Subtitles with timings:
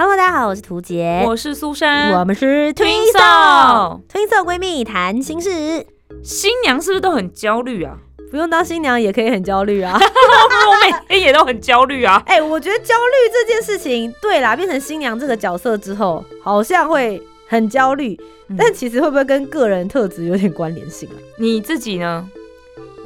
[0.00, 5.84] Hello，大家好，我是涂杰，我是苏珊，我们是 Twinso Twinso 闺蜜谈心事。
[6.22, 7.98] 新娘是不是都很焦虑啊？
[8.30, 12.22] 不用当新娘也可以很焦虑啊， 我每天也都很焦虑啊。
[12.30, 18.16] 哎，我觉得焦虑这件事情，对啦，变成新娘这个角色之后，好像会很焦虑，
[18.56, 21.18] 但其实会不会跟个人特质有点关联性啊？
[21.38, 22.24] 你自己呢？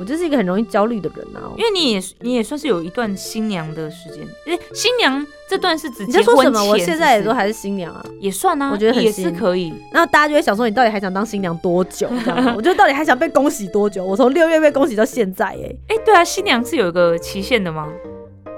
[0.03, 6.61] 我就是一个很容易焦虑的人啊，因为你也你也算是有一段新娘的时间，哎，新娘这段是指你在说什么？
[6.65, 9.73] 我现在也都还是新娘啊，也算啊，我觉得也是可以。
[9.93, 12.09] 然后大家就会想说，你到底还想当新娘多久？
[12.57, 14.05] 我觉得到底还想被恭喜多久？
[14.05, 17.87] 我从六月被恭喜到现在，哎，哎，对啊，新娘是有一个期限的吗？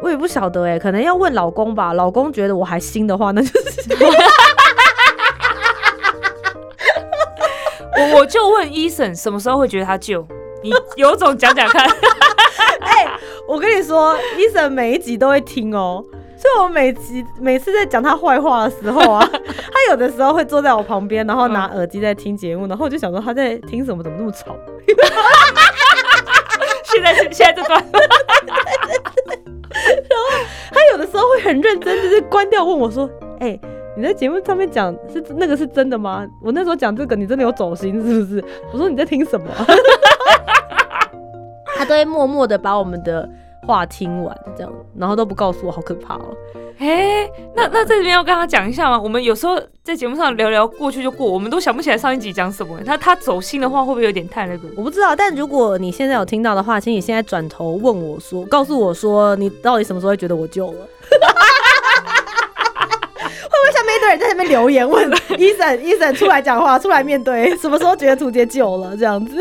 [0.03, 1.93] 我也不晓得，哎，可能要问老公吧。
[1.93, 3.55] 老公觉得我还新的话，那就是。
[7.97, 10.27] 我我就问医生，什么时候会觉得他旧？
[10.65, 11.87] 你有种讲讲看，
[12.81, 13.07] 哎，
[13.47, 16.03] 我跟你说，医生每一集都会听哦，
[16.39, 24.57] 所以我每集每次在讲他坏话的时候啊， 他有的时候会坐在我旁边，然后拿耳机在听节目，然后我就想说他在听什么，怎么那么吵？
[26.85, 28.07] 现在现在这段，然后
[30.71, 33.07] 他有的时候会很认真，就是关掉问我说，
[33.41, 33.61] 哎。
[33.97, 36.27] 你在节目上面讲是那个是真的吗？
[36.43, 38.45] 我那时候讲这个，你真的有走心是不是？
[38.73, 39.47] 我说你在听什么？
[41.77, 43.29] 他都会默默的把我们的
[43.67, 46.35] 话听完，这样，然后都不告诉我，好可怕哦。
[46.79, 49.01] 哎，那那在这边要跟他讲一下吗？
[49.01, 52.79] 我们有时候在节目上聊聊过去就过，我们都想不起来上一集讲什么。
[52.85, 54.69] 他他走心的话会不会有点太那个？
[54.77, 60.89] 我不知道，但如果你现在有听到的话，请你现在转头问我说，告诉我说，你到底什么时候会觉得我救了？
[63.73, 69.37] 下面一堆人在那边留言问医生，医生出来讲话，出来面对，什么时候觉得图杰救了这样子？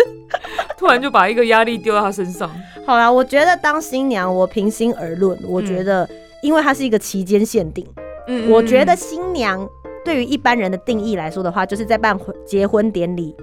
[0.83, 2.51] 突然就把一个压力丢到他身上。
[2.85, 6.07] 好啦，我觉得当新娘，我平心而论，我觉得
[6.41, 7.87] 因为它是一个期间限定，
[8.27, 9.65] 嗯，我觉得新娘
[10.03, 13.33] 对于一般人的定义来说的话，就是在办结婚典礼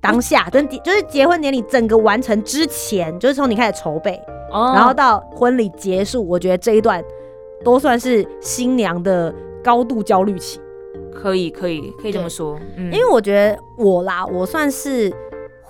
[0.00, 4.18] 当下，跟就是结婚典礼整个完成之前，就是从你开始筹备，
[4.50, 7.04] 然后到婚礼结束，我觉得这一段
[7.62, 9.34] 都算是新娘的。
[9.64, 10.58] 高度焦虑期，
[11.14, 15.08] 可以可以可以这么说，嗯，因为我觉得我啦，我算是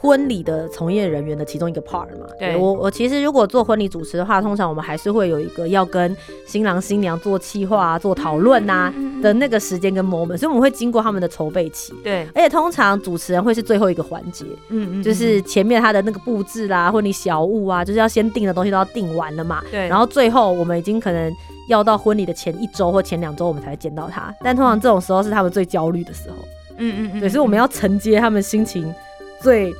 [0.02, 2.26] 婚礼的从业人员的其中一个 part 嘛。
[2.38, 6.14] 对我我其实如果做婚礼主持的话，通常我们还是会有一个要跟
[6.44, 8.92] 新郎新娘做企划啊、做讨论呐
[9.22, 11.94] 的那个时间跟 moment，所以我们会经过他们的筹备期。
[12.02, 19.62] 对，而且通常主持人会是最后一个环节，嗯嗯，就是前面他的那个布置啦、婚礼小物啊，就是要先定的东西都要定完了嘛。
[19.70, 21.32] 对，然后最后我们已经可能。
[21.69, 24.34] 要到婚礼的前一周或前两周，我们才会见到他。
[24.42, 26.36] 但通常这种时候是他们最焦虑的时候。
[26.76, 28.92] 嗯嗯嗯，对，所以我们要承接他们心情
[29.40, 29.72] 最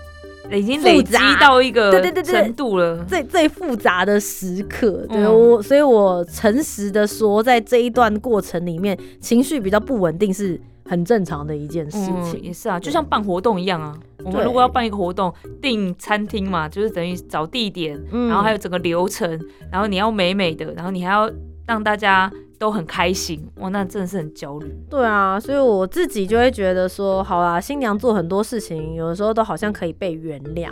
[0.51, 5.07] 已经累积到一个对对对程度了，最最复杂的时刻。
[5.09, 12.41] 对我，所以我诚实的说，在这一段过程里面，情绪比较不稳定是很正常的一件事情。
[12.43, 13.97] 也是啊，就像办活动一样啊。
[14.25, 21.31] 我们如果要办一个活动，订餐厅嘛，就是等于找地点，然后还有整个流程，然后你要美美的，然后你还要。
[21.67, 24.75] 让大家都很开心，哇，那真的是很焦虑。
[24.91, 30.71] 对啊，所以我自己就会觉得说，好啦，新娘做很多事情，有的时候都好像可以被原谅。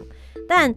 [0.48, 0.74] 但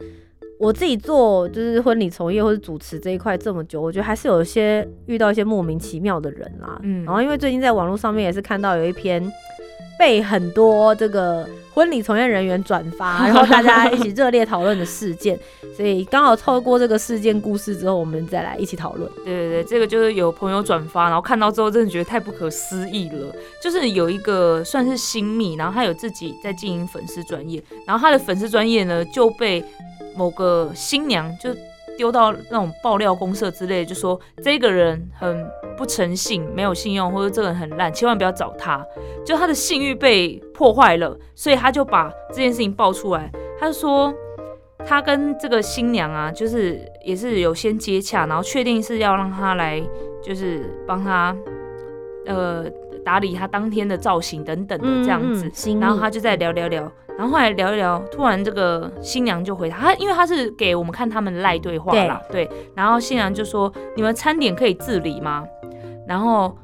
[0.60, 6.80] 我自己做就是婚礼从业或者主持这一块这么久，我觉得还是有一些遇到一些莫名其妙的人啦。
[6.84, 9.24] 嗯，然后因为最近在网络上面也是看到有一篇。
[9.98, 15.38] 被很多这个婚礼从业人员转发， 然后大家一起热烈讨论的事件，
[15.76, 19.10] 所以刚好透过这个事件故事之后，我们再来一起讨论。
[19.24, 23.34] 对对对，这个就是有朋友转发，然后看到之后真的觉得太不可思议了。
[23.62, 29.64] 就是有一个算是新密，然后他有自己在经营粉丝专业，然后他的粉丝专业呢就被
[30.16, 31.50] 某个新娘就。
[31.98, 35.46] 丢到那种爆料公社之类，就说这个人很
[35.78, 38.86] 不诚信，没有信用，或者这个人很烂，千万不要找他。
[39.26, 43.32] 就他的信誉被破坏了，所以他就把这件事情爆出来。
[43.60, 44.14] 他说
[44.86, 49.82] 他跟这个新娘啊，就是也是有先接洽，然后确定是要让他来，
[50.22, 51.36] 就是帮他
[52.26, 52.66] 呃
[53.06, 55.52] 打理他当天的造型等等的这样子。
[55.80, 56.92] 然后他就在聊聊聊。
[57.16, 62.50] 然后后来聊一聊，突然这个新娘就回他，他因为他是给我们看他们赖对话啦，对。
[62.76, 65.46] 然后新娘就说：“你们餐点可以自理吗？”
[66.08, 66.58] 然后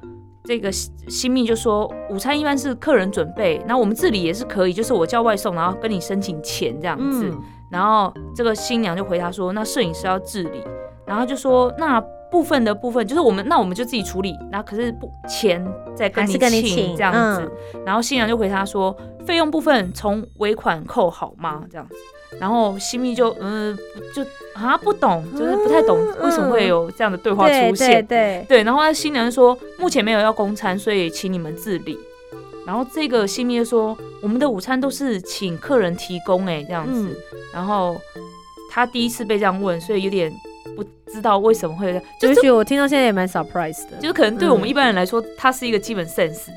[0.46, 7.30] 这个新密就说，午餐一般是客人准备，那我们自理也是可以，就是我叫外送，然后跟你申请钱这样子。
[7.30, 7.40] 嗯，
[7.70, 10.64] 然后这个新娘就回答说，那摄影师要自理，
[11.06, 15.66] 然后就说那部分的部分就是我们，那我们就自己处理，那可是不钱
[15.96, 17.42] 再跟你请请这样子。
[17.74, 18.96] 嗯然后新娘就回他说，
[19.26, 21.64] 费用部分从尾款扣好吗？
[21.72, 21.96] 这样子。
[22.40, 23.76] 然后新密就嗯、
[24.14, 24.24] 就
[24.54, 27.90] 啊不懂，就是不太懂嗯为什么会有这样的对话出现。
[27.90, 31.98] 对对，对，然后那新娘就说目前没有要公餐，所以请你们自理。
[32.66, 37.10] 然后这个新密就说我们的午餐都是请客人提供哎、这样子。
[37.10, 37.16] 嗯，
[37.52, 38.00] 然后
[38.70, 40.49] 他第一次被这样问，所以有点不
[41.12, 46.48] 知道为什么会这样，就就是是我听到现在也蛮 surprise 的，就是可能对我们嗯一般人来说，它是一个基本 sense，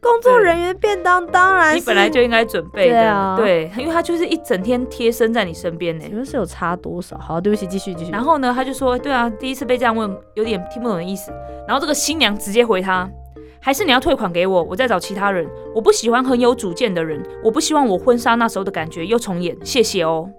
[0.00, 6.16] 工作人员便当当然是你本来就应该准备的，对啊对，因为他就是一整天贴身在你身边呢请。
[6.16, 7.18] 问是有差多少？
[7.18, 8.10] 好，对不起，继续继续。
[8.10, 11.32] 然后呢，他就说，对啊，第一次被这样问，有点听不懂的意思。
[11.66, 13.10] 然后这个新娘直接回他，
[13.60, 15.46] 还是你要退款给我，我再找其他人。
[15.74, 20.30] 我不喜欢很有主见的人，我不希望我婚纱那时候的感觉又重演，谢谢哦。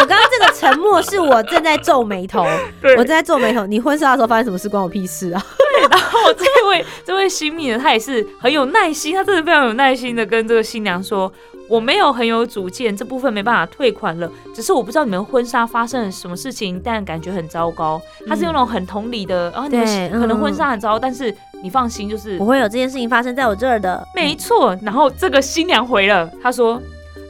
[0.00, 2.46] 我刚刚这个沉默是我正在皱眉头，
[2.80, 3.66] 对我正在皱眉头。
[3.66, 5.44] 你婚纱的时候发生什么事关我屁事啊？
[5.90, 11.32] 然后这位 这位新密呢，他也是很有耐心，他真的非常有耐心的跟这个新娘说，
[11.68, 18.00] 我没有很有主见，这部分没办法退款了，只是我不知道你们婚纱发生了什么事情，但感觉很糟糕。
[18.26, 24.06] 他是用那种很同理的，然后你们可能嗯婚纱很糟糕，但是你放心，就是不会有这件事情发生在我这儿的。
[24.14, 24.76] 没错。
[24.82, 26.80] 然后这个新娘回了，她说，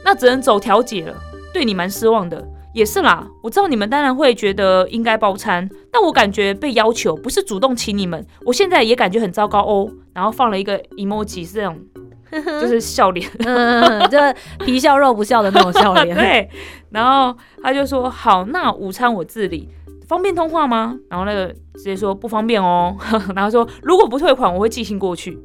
[0.03, 1.15] 那只能走调解了，
[1.53, 2.43] 对你蛮失望的。
[2.79, 9.91] 也是啦，我知道你们当然会觉得应该包餐，但我感觉被要求不是主动请你们，我现在也感觉很糟糕哦。
[10.13, 11.77] 然后放了一个 emoji 是这种，
[12.61, 14.17] 就是笑脸，嗯， 就
[14.65, 16.15] 皮笑肉不笑的那种笑脸。
[16.15, 16.49] 对。
[16.89, 19.67] 然后他就说好，那午餐我自理，
[20.07, 20.97] 方便通话吗？
[21.09, 22.95] 然后那个直接说不方便哦。
[23.35, 25.37] 然后说如果不退款，我会寄信过去。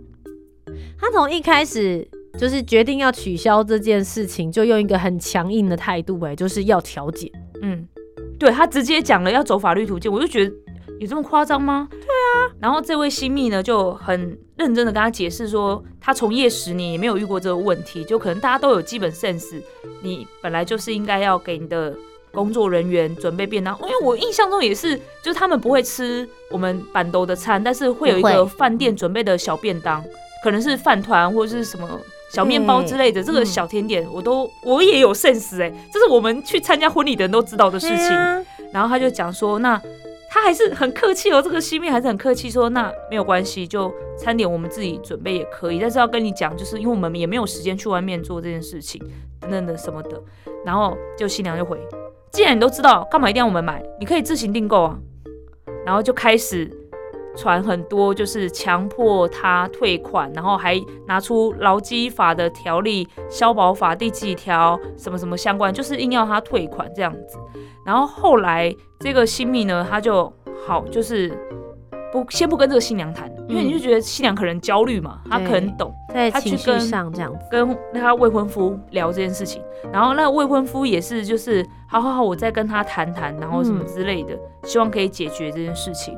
[1.01, 7.31] 他从一开始就是决定要取消这件事情，就用一个很强硬的态度，哎，就是要调解。
[7.63, 7.87] 嗯，
[8.39, 10.53] 对他直接讲了要走法律途径，我就觉得
[10.99, 11.89] 有这么夸张吗？
[11.91, 12.51] 对啊。
[12.61, 19.63] 然后这位新密呢就很认真的跟他解释说，他从业十年也没有遇过这个问题，就可能大家都有基本 sense，
[20.03, 21.97] 你本来就是应该要给你的
[22.33, 30.05] 工作人员准备便当，因为我印象中也是，就是他们不会吃我们板兜的餐，但是会有一个饭店准备的小便当，
[30.43, 31.89] 可能是饭团或者是什么。
[32.35, 38.09] 小面包之类的，这个嗯小甜点我都我也有 sense 哎、这是我们去参加婚礼的人都知道的事情。
[38.73, 39.81] 然后他就讲说，那
[40.29, 49.01] 他还是很客气哦，这个西面还是很客气，说那没有关系，就餐点我们自己准备也可以，但是要跟你讲，就是因为我们也没有时间去外面做这件事情，
[49.41, 50.21] 等等的什么的。
[50.65, 51.79] 然后就新娘就回，
[52.33, 53.81] 既然你都知道，干嘛一定要我们买？
[54.01, 54.99] 你可以自行订购啊。
[55.87, 56.69] 然后就开始
[57.37, 67.39] 传很多，就是强迫他退款，然后还拿出劳基法的条例、消保法第几条什么什么相关，就是硬要他退款这样子。
[67.85, 70.33] 然后后来这个新密呢，他就
[70.67, 71.31] 好就是
[72.13, 77.39] 不先不跟这个新娘谈，因为你就觉得新娘可能焦虑嘛，她可能懂，在情绪他去跟上这样子。
[77.51, 79.61] 跟他未婚夫聊这件事情，
[79.93, 86.17] 然后那未婚夫也是就是好好好，我再跟他谈谈，然后什么嗯之类的，希望可以解决这件事情。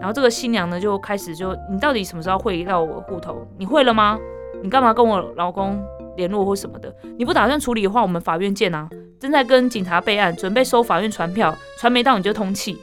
[0.00, 3.46] 然后这个新娘呢就开始就你到底什么时候汇到我户头？
[3.58, 4.18] 你会了吗？
[4.62, 5.80] 你干嘛跟我老公
[6.16, 6.94] 联络或什么的？
[7.16, 8.88] 你不打算处理的话，我们法院见啊！
[9.20, 12.78] 正在跟警察备案，准备收法院传票，传没到你就通气，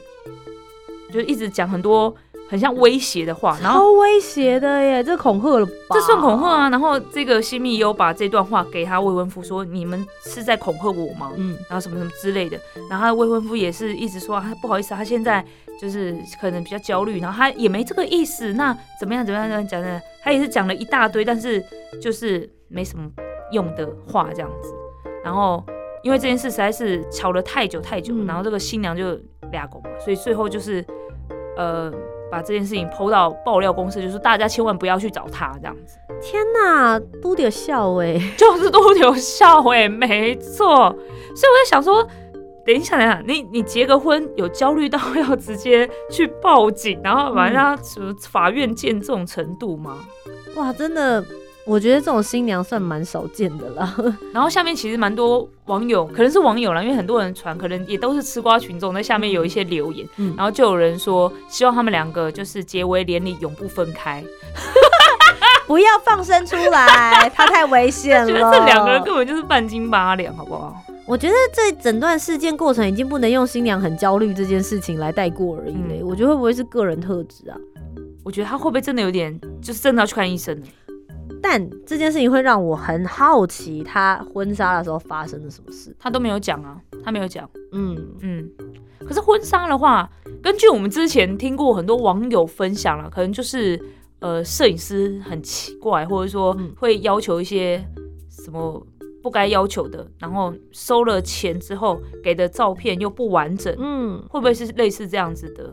[1.10, 2.14] 就一直讲很多
[2.48, 5.72] 很像威胁的话，然后超威胁的耶，这恐吓了吧？
[5.90, 6.70] 这算恐吓啊！
[6.70, 12.56] 然后这个新密优把这段话给他未婚夫说：“你们是在恐吓我吗？”嗯，然后什么什么之类的。
[12.88, 15.44] 然后他的未婚夫也是一直说：“啊，不好意思，他现在
[15.80, 18.52] 就是可能比较焦虑，然后他也没这个意思。
[18.52, 20.00] 那怎么样怎么样怎么样讲的？
[20.22, 21.60] 他也是讲了一大堆，但是
[22.00, 23.10] 就是没什么
[23.50, 24.72] 用的话这样子。
[25.24, 25.64] 然后
[26.04, 29.18] 因为这件事实在是吵了太久太久，嗯然后这个新娘就
[29.50, 30.84] 俩狗嘛，所以最后就是
[31.56, 31.92] 呃。”
[32.30, 35.98] 把这件事情抛到爆料公司，就是大家千万不要去找他这样子。
[36.20, 38.20] 天哪，都得笑哎。
[38.36, 40.66] 就是都得笑哎、没错。
[40.66, 42.06] 所以我在想说，
[42.64, 49.98] 等一下，等一下，你你结个婚有焦虑到要直接去报警，然后把人家什么法院见这种程度吗？
[50.56, 51.22] 哇，真的，
[51.66, 53.94] 我觉得这种新娘算蛮少见的啦。
[54.32, 64.22] 然后下面其实蛮多网友，可能是网友啦，因为很多人传，可能也都是吃瓜群众，在下面有一些留言，嗯然后就有人说希望他们两个就是结为连理，永不分开。
[65.66, 68.26] 不要放生出来，他太危险了。
[68.30, 70.80] 觉得这两个人根本就是半斤八两，好不好？
[71.04, 75.98] 我觉得这整段事件过程已经不能用新娘很焦虑这件事情来带过而已嘞。
[76.00, 77.58] 嗯我觉得会不会是个人特质啊？
[78.22, 80.66] 我觉得他会不会真的有点，就是真的要去看医生了？
[81.48, 85.94] 但这件事情会让我很好奇，他婚纱的时候发生了什么事。
[85.96, 87.48] 他都没有讲啊，他没有讲。
[87.70, 88.50] 嗯，嗯，
[89.06, 90.10] 可是婚纱的话，
[90.42, 93.80] 根据我们之前听过很多网友分享了，可能就是
[94.18, 97.80] 呃，摄影师很奇怪，或者说嗯会要求一些
[98.28, 98.84] 什么
[99.22, 105.72] 不该要求的，然后收了钱之后给的照片又不完整，嗯，会不会是类似这样子的？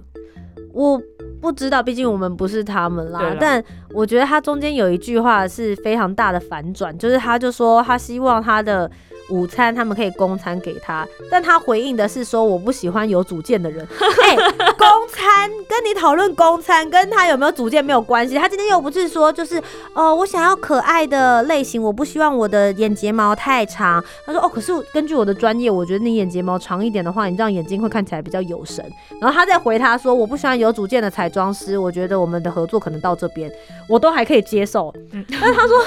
[0.72, 1.02] 我
[1.44, 3.36] 不知道，毕竟我们不是他们啦啦。
[3.38, 8.90] 但我觉得他中间有一句话是非常大的反转，就是他就说他希望他的
[9.30, 13.88] 午餐他们可以供餐给他，但他回应的是说我不喜欢有主见的人。
[14.24, 14.36] 哎、
[14.78, 18.36] 供餐跟你讨论供餐跟他有没有主见没有关系。
[18.36, 19.62] 他今天又不是说就是
[19.94, 24.04] 呃我想要可爱的类型，我不希望我的眼睫毛太长。
[24.26, 28.84] 他说哦，可是根据我的专业，我觉得你眼睫毛长一点的话，你这样眼睛会看起来比较有神。
[29.22, 33.52] 然后他再回他说：“我不喜欢有主见的彩妆师，我觉得我们的合作可能到这边，
[33.88, 34.94] 我都还可以接受。
[35.12, 35.78] 嗯但是他说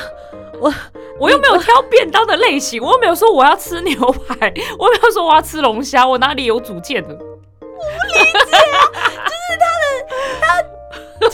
[0.60, 0.72] 我
[1.20, 3.94] 我又没有挑便当的类型，我又没有说 我要吃牛
[4.28, 7.24] 排，我又没有说我要吃龙虾，我哪里有主见的我不
[8.18, 8.56] 理解
[10.46, 10.52] 啊？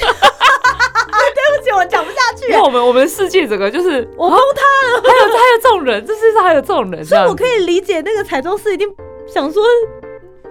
[1.34, 4.62] 对不起，我讲不下去因为我们我们世界整个就是，我崩塌
[4.94, 5.02] 了。
[5.02, 8.88] 还有还有这种人，这世界上还有这种人，所以我可以理解那个彩妆师一定
[9.26, 9.62] 想说。”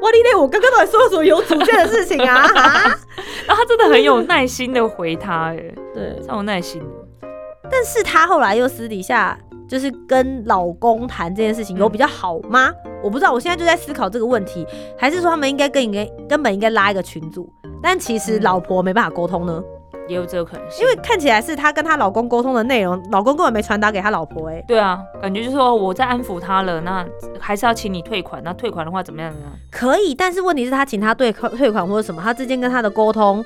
[0.01, 0.33] 哇哩嘞！
[0.35, 2.41] 我刚刚到底说了什么有主见的事情啊？
[2.55, 2.97] 啊
[3.45, 5.57] 然后他真的很有耐心的回他，哎，
[5.93, 7.29] 对，超有耐心的。
[7.69, 9.37] 但是他后来又私底下
[9.71, 12.73] 就是跟老公谈这件事情，有比较好吗？
[13.01, 17.49] 我不知道，我现在就在思考这个问题，还是说他们应该跟应该根本应该拉一个群组？
[17.81, 19.63] 但其实嗯老婆没办法沟通呢？
[20.09, 27.05] 也有这个可能性，因为看起来是她跟她老公沟通的内容，老公根本没传达给她老婆、哎，对啊，感觉就是说我在安抚她了，那
[27.39, 29.45] 还是要请你退款，那退款的话怎么样呢？
[29.71, 33.41] 可以，但是问题是他请他退款退款或者什么，他之间跟他的沟通，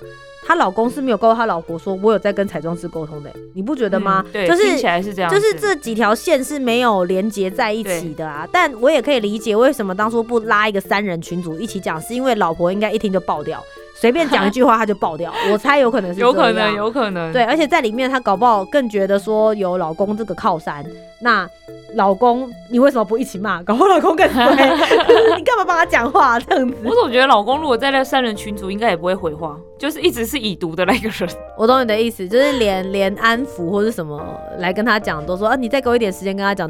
[0.46, 4.22] 她老公是没有告诉她老婆说，我有在跟彩妆师沟通的、哎你不觉得吗？
[4.28, 13.64] 嗯对，就是听起来是这样，就是这几条线是没有连接在一起的啊，但我也可以理解为什么当初不拉一个三人群组一起讲，是因为老婆应该一听就爆掉，
[13.98, 20.86] 随便讲一句话他就爆掉， 我猜有可能是有可能，有可能，对，而且在里面他搞不好更觉得说有老公这个靠山，
[21.22, 21.50] 那
[21.96, 23.64] 老公你为什么不一起骂？
[23.64, 24.44] 搞不好老公更衰，
[25.38, 26.76] 你干嘛帮他讲话、这样子？
[26.84, 31.30] 我总觉得老公如果在那三人群组，应该也不会回话，就是一直是已读的那个人。
[31.58, 34.22] 我懂你的意思，就是连连安抚或是什么
[34.60, 36.70] 来跟他讲，都说啊，你再给我一点时间跟他讲，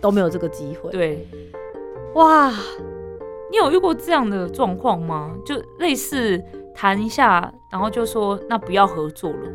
[0.00, 0.90] 都没有这个机会。
[0.90, 1.28] 对，
[2.14, 2.50] 哇，
[3.50, 5.32] 你有遇过这样的状况吗？
[5.44, 6.42] 就类似
[6.74, 9.48] 谈一下，然后就说那不要合作了。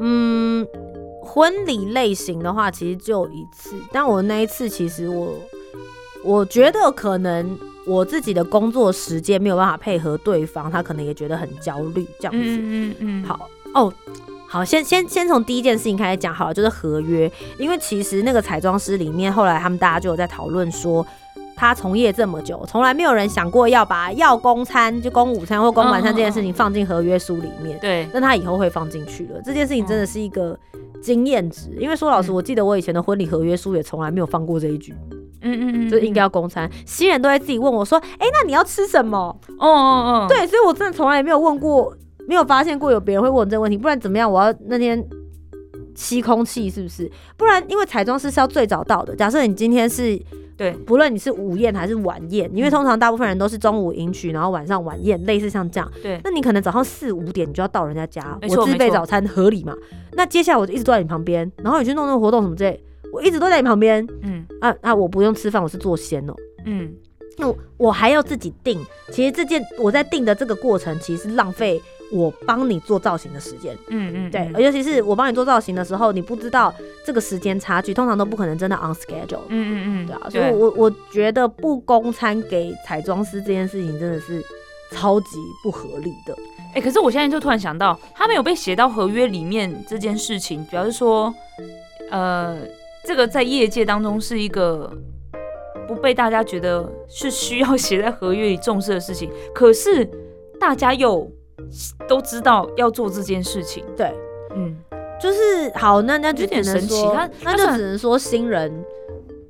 [0.00, 0.66] 嗯，
[1.22, 5.34] 婚礼类型的话，其实只有一次，但我那一次其实我
[6.24, 12.40] 我觉得可能我自己的工作时间没有办法配合对方，他可能也觉得很焦虑这样子。
[12.40, 13.92] 嗯嗯嗯，好哦。
[14.46, 17.28] 好，先先先从第一件事情开始讲好了，就是合约。
[17.58, 21.04] 因为其实那个彩妆师里面，后来他们大家就有在讨论说，
[21.56, 27.78] 他从业这么久，从来没有人想过要把要供餐就供午餐或供晚餐这件事情放进合约书里面。
[27.80, 29.40] 对，但他以后会放进去了。
[29.44, 30.58] 这件事情真的是一个
[31.02, 34.94] 经验值，因为说老实，嗯我记得我以前的婚礼合约书也从来没有放过这一句，
[35.42, 36.68] 嗯嗯嗯，就应该要供餐。
[36.84, 39.18] 新人都会自己问我说：“哎、那你要吃什么
[39.58, 41.96] 哦哦哦，？”对，所以我真的从来也没有问过，
[42.26, 43.76] 没有发现过有别人会问我这个问题。
[43.78, 44.30] 不然怎么样？
[44.30, 45.02] 我要那天
[45.94, 47.10] 吸空气是不是？
[47.36, 49.14] 不然因为彩妆师是要最早到的。
[49.14, 50.20] 假设你今天是
[50.56, 55.90] 对，不论你是午宴还是晚宴，因为通常大部分人都是中午迎娶，然后晚上晚宴，类似像这样。
[56.02, 59.74] 对那你可能早上四五点你就要到人家家，我自备早餐合理嘛？
[60.12, 62.80] 那接下来我就一直坐在你旁边，然后你去弄那个活动什么之类，
[63.12, 64.94] 我一直都在你旁边嗯啊啊！
[64.94, 66.34] 我不用吃饭，我是做仙哦。
[66.64, 66.92] 嗯，
[67.36, 68.80] 那我我还要自己订，
[69.10, 71.82] 其实这件我在订的这个过程，其实是浪费
[72.14, 73.76] 我帮你做造型的时间。
[73.88, 76.72] 嗯嗯，对，嗯尤其是我帮你做造型的时候，你不知道
[77.04, 79.40] 这个时间差距，通常都不可能真的 on schedule。
[79.48, 84.40] 嗯嗯嗯，对啊，所以我我觉得不公餐给彩妆师这件事情真的是
[84.92, 86.36] 超级不合理的。
[86.74, 91.32] 哎、可是我现在就突然想到，他没有被写到合约里面这件事情，表示说，
[92.10, 92.58] 呃，
[93.04, 94.92] 这个在业界当中是一个
[95.86, 100.08] 不被大家觉得是需要写在合约里重视的事情，可是
[100.58, 101.30] 大家又
[102.08, 104.14] 都知道要做这件事情，对，
[104.54, 104.76] 嗯，
[105.20, 108.84] 就是好，那那就有点只能说神奇他那就只能说新人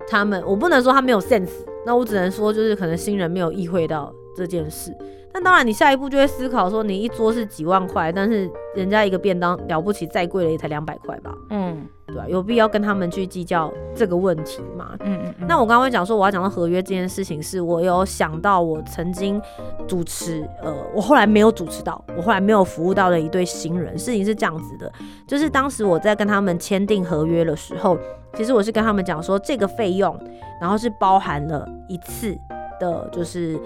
[0.08, 1.50] 他们，我不能说他没有 sense，
[1.86, 4.94] 那我只能说就是可能新人没有意会到这件事。
[5.34, 11.34] 但当然，你下一步就会思考说，你一桌是几万块，但是人家一个便当了不起再贵了也才两百块吧？
[11.50, 14.96] 嗯，对啊，有必要跟他们去计较这个问题吗？
[15.00, 19.42] 嗯嗯嗯，那我刚刚会讲说我要讲到合约这件事情，是我有想到我曾经
[19.88, 23.98] 主持，呃，我后来没有主持到，我后来没有服务到的一对新人。
[23.98, 24.92] 事情是这样子的，
[25.26, 27.98] 就是当时我在跟他们签订合约的时候，
[28.36, 30.16] 其实我是跟他们讲说这个费用，
[30.60, 32.38] 然后是包含了一次
[32.78, 33.58] 的，就是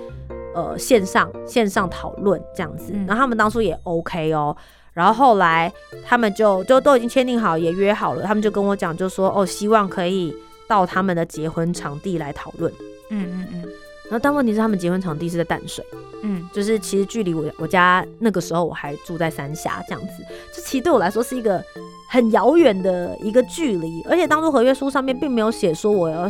[0.55, 3.07] 呃线上线上讨论这样子，嗯。
[3.07, 4.57] 然后他们当初也 OK 哦。
[4.93, 5.73] 然后后来
[6.05, 10.35] 他们就就都已经签订好，也约好了，他们就跟我讲，就说哦，希望可以
[10.67, 12.73] 到他们的结婚场地来讨论。
[13.11, 13.63] 嗯嗯嗯。
[14.05, 15.85] 然后但问题是，他们结婚场地是在淡水，
[16.23, 16.49] 嗯。
[16.53, 21.63] 就是其实距离我我家那个时候我还住在三峡这样子，这其实对我来说是一个
[22.11, 26.29] 很遥远的一个距离，而且当初合约书上面并没有写说我要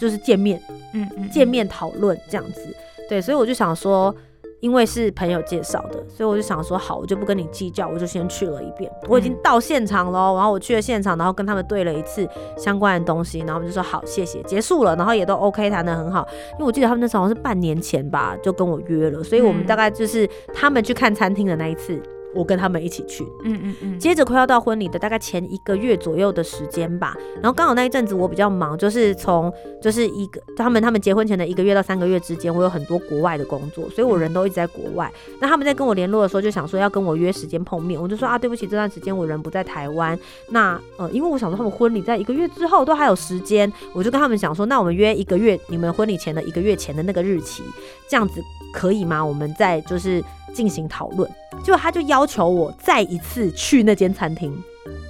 [0.00, 0.62] 就是见面
[0.94, 2.74] 嗯嗯，见面讨论这样子，
[3.08, 4.14] 对，所以我就想说。
[4.60, 8.90] 因为是朋友介绍的，所以我就想说好，我就不跟你计较，我就先去了一遍。
[9.08, 16.26] 我已经到现场了，然后我去了现场，然后跟他们对了一次相关的东西，然后我们就说好，谢谢，结束了，然后也都 OK，谈得很好。
[16.54, 22.02] 因为我记得他们那时候好像是半年前吧，就跟我约了，所以我们嗯大概就是他们去看餐厅的那一次，
[22.34, 23.24] 我跟他们一起去。
[23.44, 35.12] 嗯嗯嗯，接着快要到婚礼的大概前一个月左右的时间吧，然后刚好那一阵子我比较忙，就是从就是一个他们他们结婚前的一个月到三个月之间，我有很多国外的工作，所以我人都一直在国外。
[35.40, 40.18] 那他们在跟我联络的时候，就想说要跟我约时间碰面，我就说啊，对不起，这段时间我人不在台湾。
[40.50, 47.62] 那呃，因为我想说他们婚礼在一个月之后都还有时间，我就跟他们讲说，那我们约一个月，你们婚礼前的一个月前的那个日期，
[48.08, 48.42] 这样子
[48.72, 49.24] 可以吗？
[49.24, 51.28] 我们在就是进行讨论。
[51.62, 54.56] 结果他就要求我再一次去那间餐厅，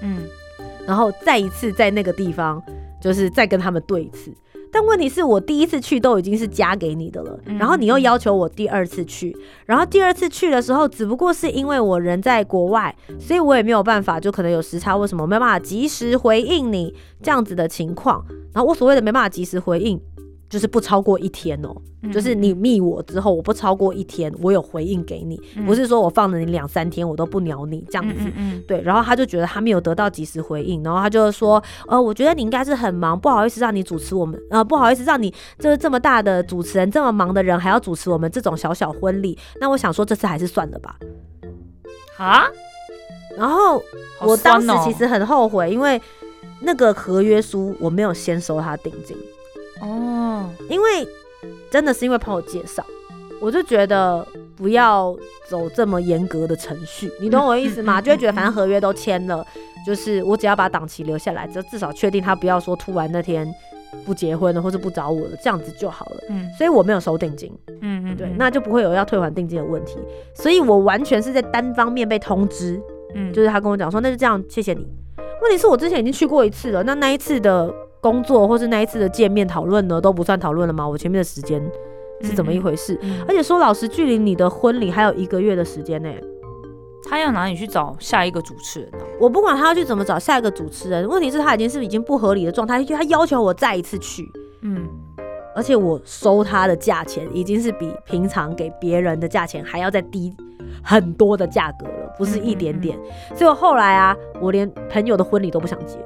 [0.02, 0.25] 嗯
[0.87, 2.62] 然后再一次在那个地方，
[3.00, 4.33] 就是再跟他们对一次。
[4.71, 18.23] 但问题是我第一次去都已经是加给你的了，嗯然后你又要求我第二次去，然后第二次去的时候，只不过是因为我人在国外，所以我也没有办法，就可能有时差，为什么没有办法及时回应你这样子的情况？
[18.52, 19.99] 然后我所谓的没办法及时回应，
[20.49, 21.69] 就是不超过一天哦、
[22.02, 28.31] 嗯就是你密我之后，我不超过一天，我有回应给你，嗯不是说我放了你两三天我都不鸟你这样子。
[28.67, 40.97] 对，然后他就觉得他没有得到及时回应，然后他就说，呃，我觉得你应该是很忙，不好意思让你主持我们，呃，不好意思让你就是这么大的主持人这么忙的人还要主持我们这种小小婚礼，那我想说这次还是算了吧。
[42.17, 42.47] 啊，
[43.37, 43.82] 然后
[44.21, 46.00] 我当时其实很后悔，因为
[46.63, 49.17] 那个合约书我没有先收他定金，
[49.80, 51.06] 哦，因为
[51.71, 52.84] 真的是因为朋友介绍，
[53.41, 55.17] 我就觉得不要
[55.49, 58.00] 走这么严格的程序，你懂我意思吗？
[58.00, 59.45] 就会觉得反正合约都签了，
[59.86, 63.47] 就是我只要把档期留下来，就至少确定他不要说突然那天
[64.04, 66.17] 不结婚了或者不找我了，这样子就好了。
[66.28, 69.97] 嗯所以我没有收定金，嗯嗯，对，那就不会有要退还定金的问题。
[70.34, 72.80] 所以我完全是在单方面被通知，
[73.14, 73.32] 嗯。
[73.32, 74.86] 就是他跟我讲说，那就这样，谢谢你。
[75.41, 80.89] 问题是我之前已经去过一次了，那那一次的工作或是那一次的见面讨论呢，都不算讨论了吗？
[80.89, 81.61] 我前面的时间
[82.21, 82.99] 是怎么一回事？
[83.02, 86.08] 嗯而且说老实，距离你的婚礼还有一个月的时间呢、
[87.08, 88.99] 他要哪里去找下一个主持人呢？
[89.21, 94.25] 我不管他要去怎么找下一个主持人，问题是他已经是已经不合理的状态，他要求我再一次去，
[94.63, 94.87] 嗯
[95.56, 100.32] 而且我收他的价钱已经是比平常给别人的价钱还要再低
[100.84, 102.97] 很多的价格了，不是一点点。
[103.34, 105.99] 所以我后来啊，我连朋友的婚礼都不想结。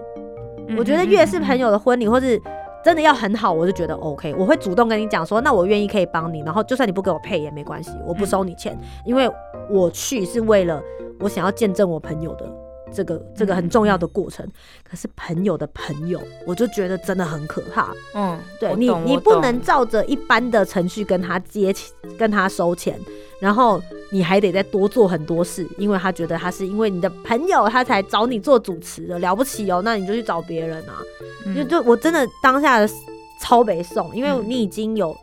[0.68, 2.40] 嗯我觉得越是朋友的婚礼，或是
[2.84, 9.30] 真的要很好，我就觉得 OK，我会主动跟你讲说，那我愿意可以帮你，然后就算你不给我配也没关系，我不收你钱，因为
[9.70, 10.82] 我去是为了
[11.20, 12.46] 我想要见证我朋友的
[12.92, 14.46] 这个这个很重要的过程。
[14.88, 17.92] 可是朋友的朋友，我就觉得真的很可怕。
[18.14, 21.74] 嗯，对你，你不能照着一般的程序跟他接，
[22.18, 22.98] 跟他收钱，
[23.40, 31.02] 然后你还得再多做很多事，因为他觉得他是因为你的朋友，他才找你做主持的，了不起哦，那你就去找别人啊。
[31.44, 32.88] 嗯就就我真的当下的
[33.40, 35.16] 超北送，因为嗯你已经有，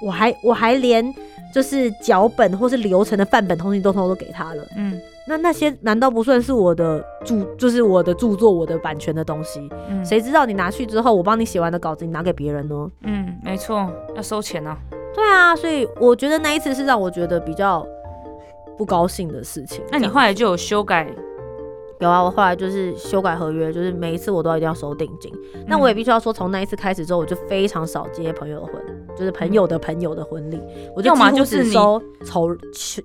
[0.00, 1.14] 我还我还连
[1.54, 9.68] 就是脚本或是流程的范本通信都通通都给他了，嗯那那些难道不算是我的著，就是我的著作、我的版权的东西？
[9.88, 12.90] 嗯谁知道你拿去之后，我帮你写完的稿子，你拿给别人呢？
[13.02, 14.78] 嗯，没错，要收钱啊。
[15.14, 17.86] 对啊，所以我觉得那一次是让我觉得比较
[18.76, 19.82] 不高兴的事情。
[19.90, 21.10] 那你后来就有修改？
[21.98, 22.22] 有啊？
[22.22, 25.32] 我后来就是修改合约，就是每一次我都一定要收定金。
[25.66, 28.74] 那我也必须要说，从那一次开始之后，我就非常少接朋友的婚，
[29.16, 30.60] 就是朋友的朋友的婚礼，
[30.94, 32.54] 我就要几乎只收仇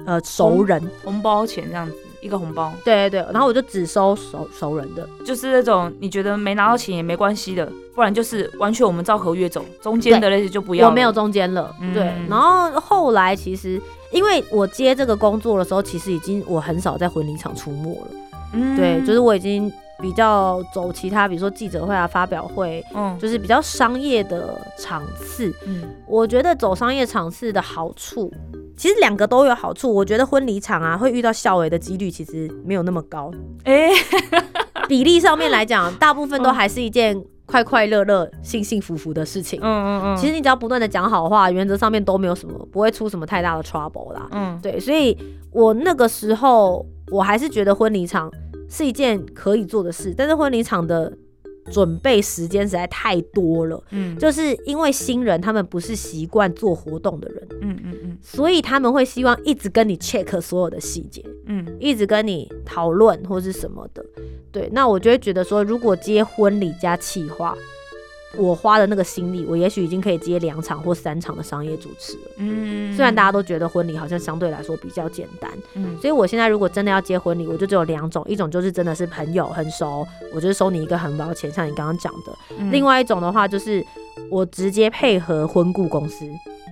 [0.05, 10.89] 呃熟人，红包钱这样子，一个红包，对对对，然后我就只收熟熟人的，就是那种你觉得没拿到钱也没关系的，不然就是完全我们照合约走，中间的那些就不要了。
[10.89, 11.93] 我没有中间了，嗯。
[11.93, 12.03] 对。
[12.29, 13.81] 然后后来其实，
[14.11, 18.07] 因为我接这个工作的时候，其实已经我很少在婚礼场出没了，
[18.53, 18.75] 嗯。
[18.77, 23.17] 对，就是我已经比较走其他，比如说记者会啊、发表会，嗯。
[23.19, 25.51] 就是比较商业的场次。
[25.65, 25.83] 嗯。
[26.07, 28.31] 我觉得走商业场次的好处，
[28.81, 29.93] 其实两个都有好处。
[29.93, 33.29] 我觉得婚礼场啊，会遇到校委的几率其实没有那么高，
[33.63, 33.91] 哎、
[34.89, 39.59] 比例上面来讲，大部分都还是一件快快乐乐、幸幸福福的事情。
[39.61, 44.27] 嗯嗯嗯，其实你只要不断的讲好话，原则上面都没有什么，不会出什么太大的 trouble 啦。
[44.31, 45.15] 嗯对，所以
[45.51, 48.31] 我那个时候我还是觉得婚礼场
[48.67, 51.13] 是一件可以做的事，但是婚礼场的
[51.71, 54.17] 准备时间实在太多了，嗯。
[54.17, 58.17] 就是因为新人他们不是习惯做活动的人，嗯嗯嗯。
[58.21, 61.65] 所以他们会希望一直跟你 check 所有的细节，嗯。
[61.79, 64.05] 一直跟你讨论或是什么的。
[64.51, 67.55] 对，那我就会觉得说，如果接婚礼加企划，
[68.37, 72.31] 我花的那个心力，我也许已经可以接两场或三场的商业主持了。
[72.37, 75.97] 嗯，虽然大家都觉得婚礼好像相对来说比较简单，嗯。
[75.99, 82.71] 所以我现在如果真的要接婚礼，我就只有两种，一种就是真的是朋友很熟，我就是收你一个很包钱，像你刚刚讲的；嗯。
[82.71, 83.85] 另外一种的话就是
[84.29, 86.25] 我直接配合婚顾公司，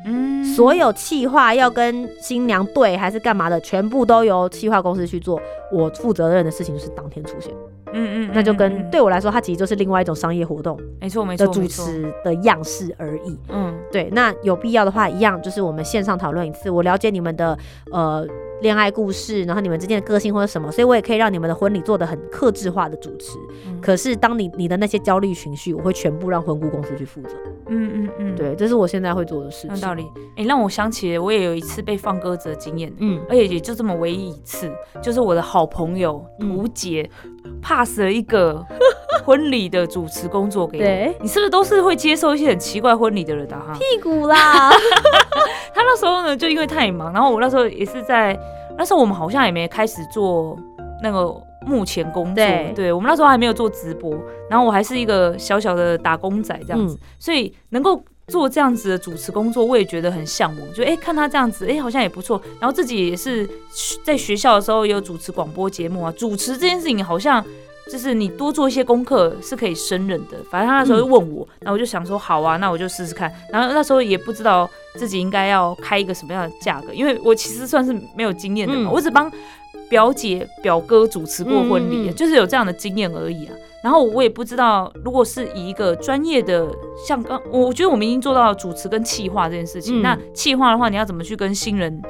[0.06, 0.44] 嗯。
[0.56, 5.40] 所有企划要跟新娘对还是干嘛的，全部都由企划公司去做，
[5.72, 7.54] 我负责任的事情就是当天出现，
[7.94, 13.38] 嗯嗯，那就跟嗯对我来说，它其实就是另外一种商业活动没错没错的主持的样式而已。
[13.50, 17.58] 嗯对，那有必要的话，一样就是我们线上讨论一次，我了解你们的
[17.92, 18.26] 呃
[18.62, 23.38] 恋爱故事，然后你们之间的个性或者什么，所以我也可以让你们的婚礼做的很克制化的主持。
[23.68, 27.30] 嗯可是当你你的那些焦虑情绪，我会全部让婚顾公司去负责。
[27.68, 29.76] 嗯嗯嗯，对，这是我现在会做的事情。
[29.76, 30.06] 有道理。
[30.36, 34.70] 哎、让我想起了我也有一次被放鸽子的经验，嗯，而且也就这么唯一一次，
[35.02, 37.10] 就是我的好朋友嗯图姐
[37.62, 38.66] pass 了一个
[39.26, 41.16] 婚礼的主持工作给你。
[41.22, 43.74] 你是不是都是会接受一些很奇怪婚礼的人的、啊、哈？
[43.74, 44.70] 屁股啦，
[45.74, 48.38] 他那时候呢，就因为太忙，然后我那时候也是在
[48.78, 50.58] 那时候我们好像也没开始做
[51.04, 52.44] 那个幕前工作，
[52.76, 54.14] 对我们那时候还没有做直播，
[54.50, 58.04] 然后我还是一个小小的打工仔这样子，嗯所以能够。
[58.30, 60.74] 做这样子的主持工作，我也觉得很向往。
[60.74, 62.42] 就哎、诶看他这样子，哎、好像也不错。
[62.60, 63.50] 然后自己也是
[64.04, 66.14] 在学校的时候也有主持广播节目啊。
[66.16, 67.44] 主持这件事情好像
[67.92, 70.38] 就是你多做一些功课是可以胜任的。
[70.50, 73.34] 反正他那时候就问我，然后我就想说好啊，那我就试试看。
[73.52, 79.32] 然后那时候也不知道自己应该要开一个什么样的价格，因为我其实算是没有经验的嘛，嗯我只帮
[79.90, 83.54] 表姐表哥主持过婚礼，嗯嗯嗯就是有这样的经验而已啊。
[83.82, 86.68] 然后我也不知道，如果是以一个专业的，
[87.08, 90.02] 像刚我觉得我们已经做到了主持跟企划这件事情。
[90.02, 92.02] 嗯那企划的话，你要怎么去跟新人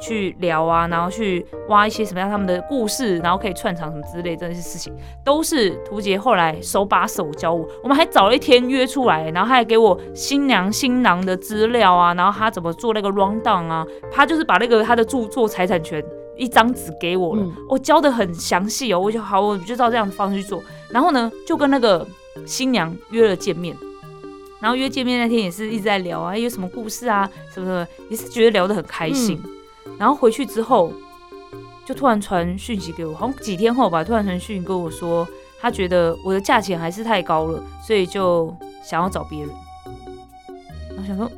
[0.00, 4.90] 去聊啊，然后去挖一些什么样他们的故事，然后可以串场什么之类这些事情，
[5.22, 7.68] 都是图杰后来手把手教我。
[7.82, 16.02] 我们还找了一天约出来，然后他还给我新娘新郎的资料啊，然后他怎么做那个 round down 啊，他就是把那个他的著作财产权。
[16.40, 20.62] 一张纸给我了，嗯我教的很详细哦，我就好，我就照这样的方式去做。
[20.88, 22.06] 然后呢，就跟那个
[22.46, 23.76] 新娘约了见面，
[24.58, 29.38] 然后约见面那天也是一直在聊啊，有什么故事啊，什么什么，也是觉得聊得很开心。
[29.98, 30.90] 然后回去之后，
[31.84, 35.28] 就突然传讯息给我，好像几天后吧，突然传讯息跟我说，
[35.60, 39.50] 他觉得我的价钱还是太高了，所以就想要找别人。
[40.96, 41.30] 然后想说，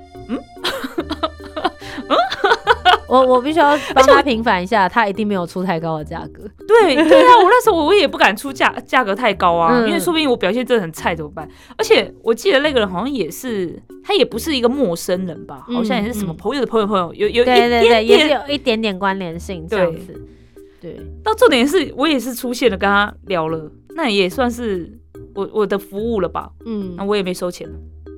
[3.12, 6.42] 我我必须要帮他平反一下，他一定没有出太高的价格。
[6.66, 11.46] 对对啊，我那时候我也不敢出价价格太高啊，嗯因为说不定我表现真的很菜怎么办？
[11.76, 18.28] 而且我记得那个人好像也是，他也不是一个陌生人吧，嗯好像也是什么嗯朋友的朋友朋友，有有点也是。
[18.30, 20.18] 有一点点关联性这样子。
[20.80, 24.90] 对，到重点是我也是出现了跟他聊了，那也算是
[25.34, 26.50] 我我的服务了吧？
[26.64, 27.68] 嗯那，我也没收钱。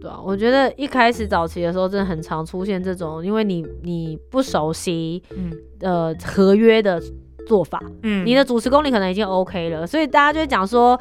[0.04, 5.50] 对啊，我觉得一开始早期的时候，真的很常出现这种，因为你你不熟悉嗯。
[5.80, 7.02] 呃合约的
[7.46, 8.24] 做法，嗯。
[8.26, 10.98] 你的主持功力可能已经 OK 了，所以大家就会讲说，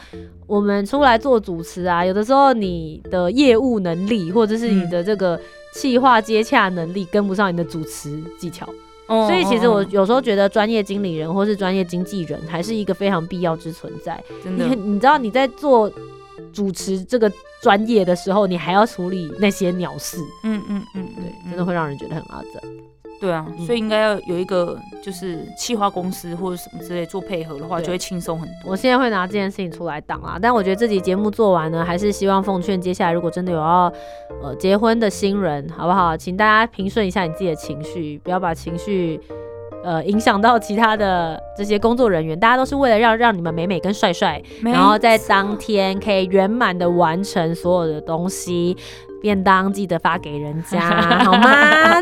[0.47, 5.37] 我们出来做主持啊，有的时候你的业务能力或者是你的这个
[5.73, 8.67] 企划接洽能力跟不上你的主持技巧，
[9.07, 14.21] 哦所以其实我哦有时候觉得专业经理人或是专业经纪人还是一个非常必要之存在。
[14.45, 15.91] 你你知道你在做
[16.51, 22.59] 主持这个专业的时候，你还要处理那些鸟事，嗯嗯嗯，对，嗯真的会让人觉得很阿杂。
[23.21, 28.71] 对啊，嗯所以应该要有一个就是企划公司或者什么之类做配合的话，就会轻松很多。
[28.71, 33.93] 我现在会拿这件事情出来挡啊，但我觉得这集节目做完呢，还是希望奉劝接下来如果真的有要
[34.41, 36.17] 呃结婚的新人，好不好？
[36.17, 39.17] 请大家平顺一下你自己的情绪，不要把情绪
[39.83, 48.75] 呃影响到其他的这些工作人员，大家都是为了让让你们美美跟帅帅，然后在当天可以圆满的完成所有的东西，
[49.21, 50.79] 便当记得发给人家，
[51.23, 52.01] 好吗？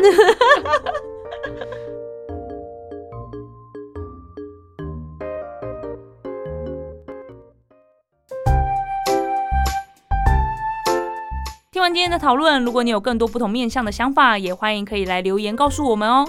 [11.72, 16.28] 听完今天的讨论，如果你有更多不同面向的想法，也欢迎可以来留言告诉我们哦。